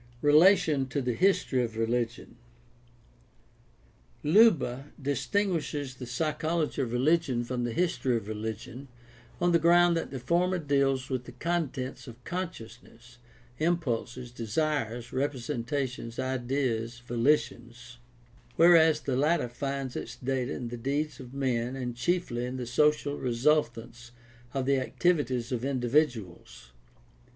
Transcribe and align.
Relation 0.23 0.87
to 0.87 0.99
the 0.99 1.13
history 1.13 1.63
of 1.63 1.77
religion.— 1.77 2.35
Leuba 4.23 4.91
distinguishes 4.99 5.93
the 5.97 6.07
psychology 6.07 6.81
of 6.81 6.91
religion 6.91 7.43
from 7.43 7.65
the 7.65 7.71
history 7.71 8.17
of 8.17 8.27
religion 8.27 8.87
on 9.39 9.51
the 9.51 9.59
ground 9.59 9.95
that 9.95 10.09
the 10.09 10.19
former 10.19 10.57
deals 10.57 11.09
with 11.11 11.25
the 11.25 11.31
contents 11.31 12.07
of 12.07 12.23
conscious 12.23 12.79
ness, 12.81 13.19
impulses, 13.59 14.31
desires, 14.31 15.13
representations, 15.13 16.17
ideas, 16.17 16.99
volitions; 17.05 17.99
whereas 18.55 19.01
the 19.01 19.15
latter 19.15 19.47
finds 19.47 19.95
its 19.95 20.15
data 20.15 20.51
in 20.51 20.69
the 20.69 20.77
deeds 20.77 21.19
of 21.19 21.31
men 21.31 21.75
and 21.75 21.95
chiefly 21.95 22.47
in 22.47 22.57
the 22.57 22.65
social 22.65 23.17
resultants 23.17 24.13
of 24.51 24.65
the 24.65 24.79
activities 24.79 25.51
of 25.51 25.63
individuals. 25.63 26.71